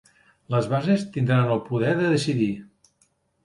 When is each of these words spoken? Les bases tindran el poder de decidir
Les 0.53 0.69
bases 0.71 1.03
tindran 1.19 1.53
el 1.59 1.63
poder 1.69 1.95
de 2.03 2.11
decidir 2.17 2.51